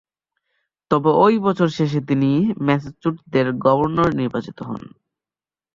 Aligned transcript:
তবে 0.91 1.09
ওই 1.23 1.35
বছরের 1.39 1.77
শেষে 1.79 1.99
তিনি 2.09 2.31
ম্যাসাচুসেটসের 2.65 3.47
গভর্নর 3.65 4.09
নির্বাচিত 4.13 4.57
হন। 4.61 4.81